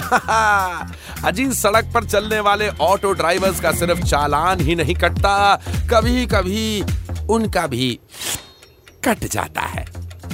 [1.24, 5.56] अजी सड़क पर चलने वाले ऑटो ड्राइवर्स का सिर्फ़ चालान ही नहीं कटता।
[5.90, 6.84] कभी कभी
[7.30, 7.98] उनका भी
[9.04, 9.84] कट जाता है।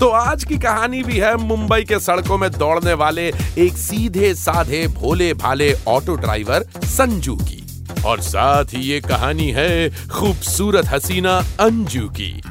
[0.00, 4.86] तो आज की कहानी भी है मुंबई के सड़कों में दौड़ने वाले एक सीधे साधे
[4.86, 12.08] भोले भाले ऑटो ड्राइवर संजू की। और साथ ही ये कहानी है खूबसूरत हसीना अंजू
[12.08, 12.42] की।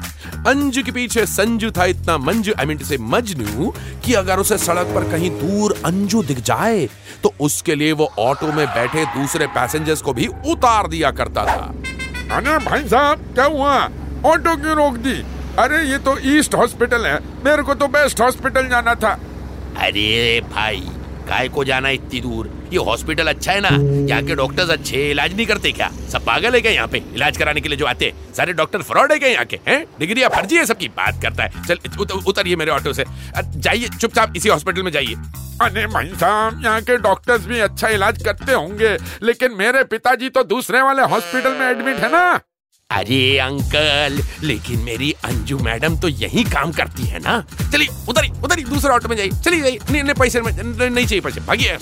[0.46, 3.72] अंजू के पीछे संजू था इतना मंजू आई मीन से मजनू
[4.04, 6.86] कि अगर उसे सड़क पर कहीं दूर अंजू दिख जाए
[7.22, 11.74] तो उसके लिए वो ऑटो में बैठे दूसरे पैसेंजर्स को भी उतार दिया करता था।
[12.36, 13.74] अरे भाई साहब क्या हुआ?
[14.26, 15.22] ऑटो क्यों रोक दी?
[15.58, 19.12] अरे ये तो ईस्ट हॉस्पिटल है। मेरे को तो बेस्ट हॉस्पिटल जाना था।
[19.78, 20.80] अरे भाई
[21.28, 23.68] काय को जाना इतनी दूर। ये हॉस्पिटल अच्छा है ना?
[24.08, 25.90] यहाँ के डॉक्टर्स अच्छे इलाज नहीं करते क्या?
[26.12, 27.02] सब पागल है क्या यहाँ पे?
[27.14, 29.58] इलाज कराने के लिए जो आते हैं। सारे डॉक्टर फ्रॉड है क्या यहाँ के?
[29.68, 29.84] हैं?
[30.00, 30.88] डिग्रिया फर्जी है सबकी?
[30.88, 33.04] बात करता है। चल उत, उतरिए मेरे ऑटो से।
[33.36, 35.14] जाइए चुपचाप इसी हॉस्पिटल में जाइए।
[35.62, 40.42] अरे भाई साहब यहाँ के डॉक्टर्स भी अच्छा इलाज करते होंगे लेकिन मेरे पिताजी तो
[40.44, 42.40] दूसरे वाले हॉस्पिटल में एडमिट है ना?
[42.90, 47.40] अरे अंकल लेकिन मेरी अंजू मैडम तो यही काम करती है ना?
[47.72, 50.52] चलिए उधर ही उधर ही दूसरे ऑटो में जाइए। चलिए जाइए नहीं नहीं पैसे में
[50.52, 51.76] नहीं चाहिए पैसे भागिए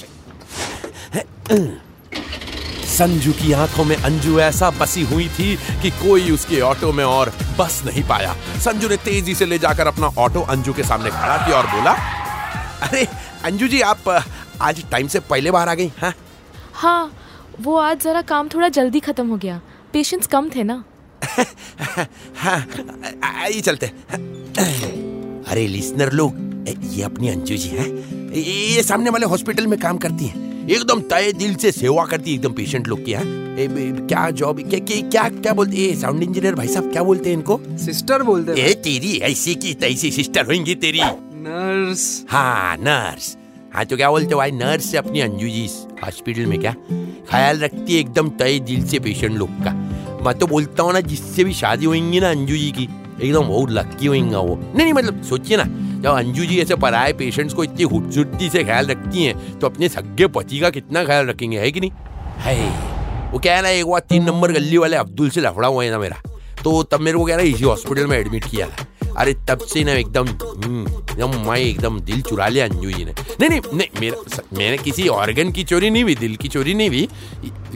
[2.96, 7.32] संजू की आँखों में अंजू ऐसा बसी हुई थी कि कोई उसके ऑटो में और
[7.58, 8.34] बस नहीं पाया।
[8.64, 11.92] संजू ने तेज़ी से ले जाकर अपना ऑटो अंजू के सामने खड़ा किया और बोला
[12.88, 13.06] अरे
[13.44, 14.08] अंजू जी आप
[14.62, 16.14] आज टाइम से पहले बाहर आ गई हाँ?
[16.74, 17.12] हाँ
[17.60, 19.60] वो आज जरा काम थोड़ा जल्दी खत्म हो गया।
[19.92, 20.82] पेशेंस कम थे ना?
[22.36, 22.66] हाँ
[23.24, 23.86] आइए चलते।
[25.50, 27.88] अरे लिसनर लोग ये अपनी अंजू जी है।
[28.40, 32.36] ये सामने वाले हॉस्पिटल में काम करती हैं। एकदम तय दिल से सेवा करती है
[32.36, 33.22] एकदम पेशेंट लोग की है?
[33.58, 37.02] ए, ए, क्या जॉब क्या क्या क्या क्या बोलते हैं साउंड इंजीनियर भाई साहब क्या
[37.02, 37.60] बोलते हैं इनको?
[37.84, 41.00] सिस्टर बोलते ए तेरी ऐसी की तैसी सिस्टर होंगी तेरी।
[41.46, 43.36] नर्स हाँ नर्स
[43.74, 45.68] हाँ तो क्या बोलते भाई नर्स से अपनी अंजू जी
[46.04, 46.74] हॉस्पिटल में क्या?
[47.30, 49.72] ख्याल रखती है एकदम तय दिल से पेशेंट लोग का।
[50.24, 52.88] मैं तो बोलता हूँ ना जिससे भी शादी होंगी ना अंजू जी की
[53.22, 55.64] एकदम बहुत लक्की होंगे वो। नहीं नहीं मतलब सोचिए ना
[56.04, 59.88] जब अंजू जी ऐसे पराए पेशेंट्स को इतनी खूबसूरती से ख्याल रखती हैं तो अपने
[59.88, 61.90] सगे पति का कितना ख्याल रखेंगे है कि नहीं?
[62.38, 65.84] है। वो क्या है ना एक बार तीन नंबर गली वाले अब्दुल से लफड़ा हुआ
[65.84, 66.16] है ना मेरा।
[66.64, 68.86] तो तब मेरे को क्या ना इसी हॉस्पिटल में एडमिट किया था
[69.20, 73.12] अरे तब से ना एकदम हम्म, एकदम मैं एकदम दिल चुरा लिया अंजू जी ने।
[73.40, 76.88] नहीं नहीं नहीं मेरा मैंने किसी ऑर्गन की चोरी नहीं हुई दिल की चोरी नहीं
[76.88, 77.08] हुई।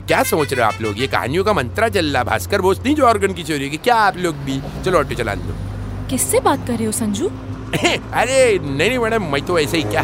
[0.07, 0.99] क्या सोच रहे हो आप लोग?
[0.99, 3.95] ये कहानियों का मंत्रा चल रहा भास्कर बोस नहीं जो ऑर्गन की चोरी की क्या
[4.07, 4.61] आप लोग भी?
[4.85, 7.31] चलो ऑटो चला दो। किससे बात कर रहे हो संजू?
[8.13, 10.03] अरे नहीं नहीं मैडम मैं तो ऐसे ही क्या?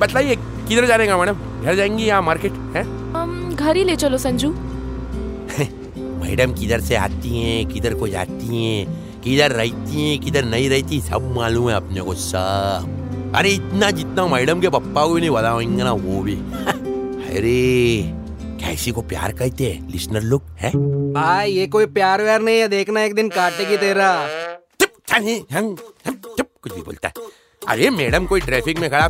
[0.00, 0.36] बताइए
[0.68, 1.36] किधर जाने का मैडम?
[1.62, 2.82] घर जाएँगी या मार्केट है?
[3.54, 4.50] घर ही ले चलो संजू।
[6.22, 11.00] मैडम किधर से आती हैं किधर को जाती हैं किधर रहती हैं किधर नहीं रहती
[11.00, 15.30] सब मालूम है अपने को सब। अरे इतना जितना मैडम के पप्पा को भी नहीं
[15.30, 16.34] बताएँगे ना वो भी।
[17.32, 18.02] अरे
[18.62, 20.70] कैसी को प्यार कहते हैं लिसनर लोग है?
[21.12, 24.10] भाई ये कोई प्यार व्यार नहीं है देखना एक दिन काटेगी तेरा।
[26.62, 27.30] कुछ भी बोलता है।
[27.62, 29.08] अरे, मैडम, कोई ट्रैफ़िक में खड़ा?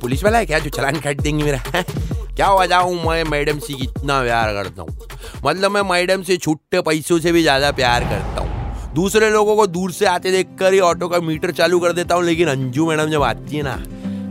[0.00, 1.58] पुलिस वाला है क्या जो चलान काट देंगे मेरा?
[1.74, 1.84] हैं?
[2.36, 4.96] क्या वजह मैं मैडम से कितना प्यार करता हूँ?
[5.44, 9.66] मतलब मैं मैडम से छुट्टे पैसों से भी ज़्यादा प्यार करता हूँ। दूसरे लोगों को
[9.66, 12.88] दूर से आते देख कर ही ऑटो का मीटर चालू कर देता हूँ, लेकिन अंजू
[12.88, 13.76] मैडम जब आती है ना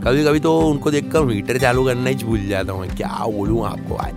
[0.04, 3.96] कभी कभी तो उनको देखकर मीटर चालू करना ही भूल जाता हूँ क्या बोलूँ आपको
[3.96, 4.14] आज?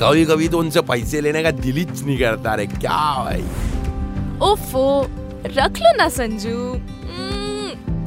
[0.00, 3.42] कभी कभी तो उनसे पैसे लेने का दिल ही नहीं करता। अरे, क्या भाई
[4.42, 4.84] ओफो,
[5.46, 6.58] रख लो ना संजू।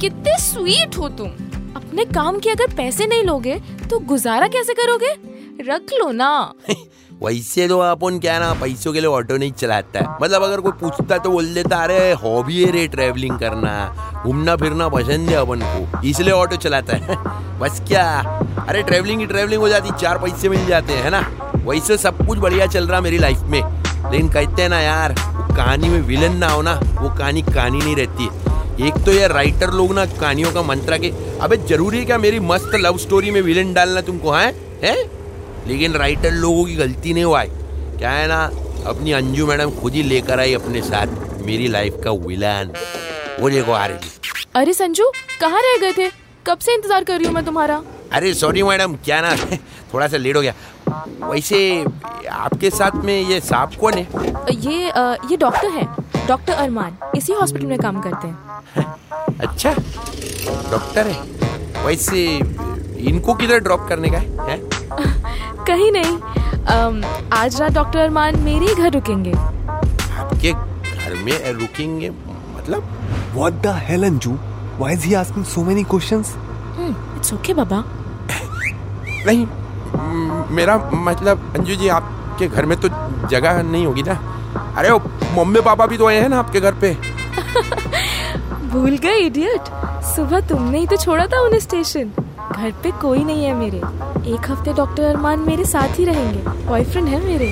[0.00, 1.28] कितने स्वीट हो तुम।
[1.76, 3.60] अपने काम के अगर पैसे नहीं लोगे
[3.90, 5.14] तो गुजारा कैसे करोगे?
[5.72, 6.52] रख लो ना।
[7.22, 10.72] वैसे तो अपन क्या ना, पैसों के लिए ऑटो नहीं चलाता है। मतलब अगर कोई
[10.72, 13.72] पूछता तो बोल देता अरे हॉबी है रे ट्रैवलिंग करना।
[14.26, 17.16] घूमना, फिरना, पसंद है अपन को। इसलिए ऑटो चलाता है।
[17.58, 18.20] बस क्या?
[18.68, 21.52] अरे ट्रैवलिंग की ट्रैवलिंग हो जाती, चार पैसे मिल जाते हैं ना?
[21.54, 23.62] वैसे सब कुछ बढ़िया चल रहा मेरी लाइफ में।
[24.10, 27.78] लेकिन कहते हैं ना यार, वो कहानी में विलन ना हो ना, वो कहानी कहानी
[27.78, 28.47] नहीं रहती
[28.86, 31.10] एक तो ये राइटर लोग ना कहानियों का मंत्रा के
[31.42, 34.46] अबे ज़रूरी है क्या मेरी मस्त लव स्टोरी में विलन डालना तुमको है?
[34.84, 34.96] हैं?
[35.66, 38.42] लेकिन राइटर लोगों की गलती नहीं हुआ है। क्या है ना
[38.90, 42.72] अपनी अंजू मैडम खुद ही लेकर आई अपने साथ मेरी लाइफ का विलन
[43.40, 44.10] वो देखो आ रही
[44.56, 45.10] अरे संजू
[45.40, 46.10] कहाँ रह गए थे?
[46.46, 47.82] कब से इंतज़ार कर रही हूँ मैं तुम्हारा?
[48.12, 49.34] अरे सॉरी मैडम क्या ना
[49.94, 50.54] थोड़ा सा लेट हो गया।
[51.28, 51.58] वैसे
[52.30, 54.06] आपके साथ में ये सांप कौन है?
[54.50, 55.86] ये अ, ये डॉक्टर है।
[56.28, 58.36] डॉक्टर अरमान इसी हॉस्पिटल में काम करते हैं।
[59.40, 59.70] अच्छा
[60.70, 62.24] डॉक्टर है। वैसे
[63.10, 64.58] इनको किधर ड्रॉप करने का है, है?
[65.66, 66.18] कहीं नहीं।
[67.32, 72.94] आज रात डॉक्टर अरमान मेरे ही घर रुकेंगे। आपके घर में रुकेंगे मतलब?
[73.36, 74.36] What the hell, Anju?
[74.80, 76.36] Why is he asking so many questions?
[77.16, 77.84] It's okay बाबा।
[79.26, 79.46] नहीं
[80.56, 82.88] मेरा मतलब अंजू जी आपके घर में तो
[83.28, 84.14] जगह नहीं होगी ना?
[84.56, 84.90] अरे
[85.36, 86.94] मम्मी पापा भी तो आए हैं ना आपके घर पे?
[88.72, 89.68] भूल गए इडियट
[90.04, 92.10] सुबह तुमने ही तो छोड़ा था उन्हें स्टेशन
[92.52, 93.78] घर पे कोई नहीं है मेरे.
[94.34, 96.66] एक हफ़्ते डॉक्टर अरमान मेरे साथ ही रहेंगे.
[96.66, 97.48] बॉयफ्रेंड है मेरे.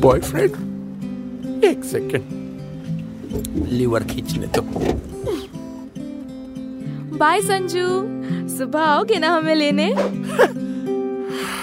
[0.00, 2.24] बॉयफ्रेंड एक सेकंड
[3.68, 4.62] लीवर खींचने तो
[7.24, 7.86] बाय संजू।
[8.48, 9.84] सुबह आओगे ना हमें लेने?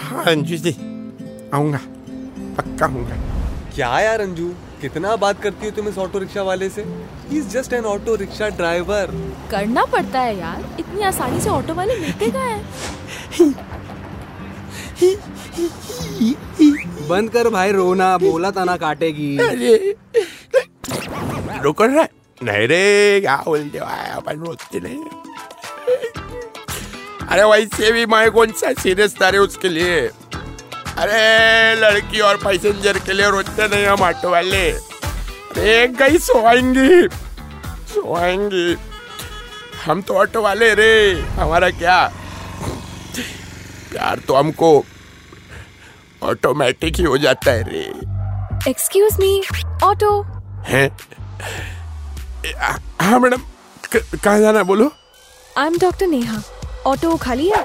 [0.05, 0.71] हाँ अंजू जी
[1.53, 1.79] आऊँगा
[2.57, 3.15] पक्का आऊँगा।
[3.75, 4.47] क्या यार अंजू
[4.81, 6.85] कितना बात करती हो तुम इस ऑटो रिक्शा वाले से?
[7.29, 9.13] He is just an auto rickshaw driver
[9.51, 12.59] करना पड़ता है यार इतनी आसानी से ऑटो वाले मिलते कहाँ है?
[17.09, 19.95] बंद कर भाई रोना बोला था ना काटेगी। अरे
[21.63, 22.07] रुको रे
[22.41, 22.83] नहीं रे
[23.21, 23.85] क्या बोलते हो
[24.17, 25.20] अपन रोते नहीं।
[27.31, 29.99] अरे वैसे भी मैं कौन सा सीरियस था उसके लिए।
[30.97, 37.07] अरे लड़की और पैसेंजर के लिए रोते नहीं हम ऑटो वाले। अरे कहीं सोएँगी।
[37.93, 38.75] सोएँगी।
[39.85, 40.91] हम तो ऑटो वाले रे
[41.39, 41.97] हमारा क्या?
[43.91, 44.85] प्यार तो हमको
[46.23, 47.85] ऑटोमेटिक ही हो जाता है रे।
[48.69, 49.43] एक्सक्यूज मी
[49.83, 50.21] ऑटो
[50.67, 50.89] हैं?
[53.01, 53.41] हाँ मैडम
[53.93, 54.91] कहाँ जाना है बोलो?
[55.57, 56.41] I am doctor Neha
[56.87, 57.61] auto खाली है?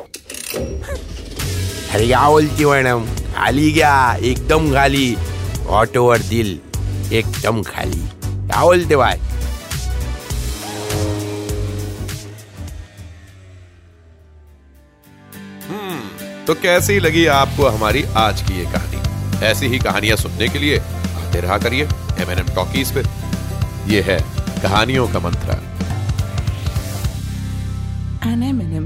[1.92, 3.04] अरे क्या बोलती हो मैडम
[3.34, 5.16] खाली क्या एकदम खाली।
[5.68, 6.58] ऑटो और दिल
[7.12, 9.18] एकदम खाली। क्या बोलते भाई
[16.46, 19.44] तो कैसी लगी आपको हमारी आज की ये कहानी?
[19.46, 21.84] ऐसी ही कहानियाँ सुनने के लिए आते रहा करिए
[22.20, 23.02] एम एन एम टॉकीज पे।
[23.92, 24.18] ये है
[24.62, 25.58] कहानियों का मंत्रा।